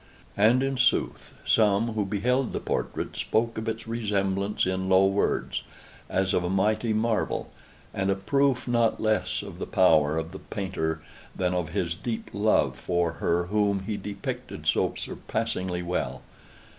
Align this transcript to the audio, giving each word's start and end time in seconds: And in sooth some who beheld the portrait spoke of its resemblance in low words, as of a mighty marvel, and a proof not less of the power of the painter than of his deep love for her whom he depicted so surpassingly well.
And 0.35 0.63
in 0.63 0.77
sooth 0.77 1.35
some 1.45 1.91
who 1.93 2.05
beheld 2.07 2.53
the 2.53 2.59
portrait 2.59 3.15
spoke 3.17 3.59
of 3.59 3.69
its 3.69 3.87
resemblance 3.87 4.65
in 4.65 4.89
low 4.89 5.05
words, 5.05 5.61
as 6.09 6.33
of 6.33 6.43
a 6.43 6.49
mighty 6.49 6.91
marvel, 6.91 7.51
and 7.93 8.09
a 8.09 8.15
proof 8.15 8.67
not 8.67 8.99
less 8.99 9.43
of 9.43 9.59
the 9.59 9.67
power 9.67 10.17
of 10.17 10.31
the 10.31 10.39
painter 10.39 11.03
than 11.35 11.53
of 11.53 11.69
his 11.69 11.93
deep 11.93 12.31
love 12.33 12.77
for 12.79 13.11
her 13.21 13.43
whom 13.45 13.81
he 13.83 13.95
depicted 13.95 14.65
so 14.65 14.91
surpassingly 14.97 15.83
well. 15.83 16.23